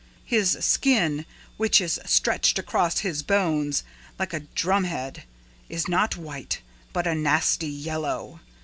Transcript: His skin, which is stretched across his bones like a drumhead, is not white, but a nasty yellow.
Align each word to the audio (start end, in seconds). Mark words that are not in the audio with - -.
His 0.25 0.57
skin, 0.61 1.27
which 1.57 1.79
is 1.79 1.99
stretched 2.07 2.57
across 2.57 3.01
his 3.01 3.21
bones 3.21 3.83
like 4.17 4.33
a 4.33 4.47
drumhead, 4.55 5.25
is 5.69 5.87
not 5.87 6.17
white, 6.17 6.59
but 6.91 7.05
a 7.05 7.13
nasty 7.13 7.69
yellow. 7.69 8.39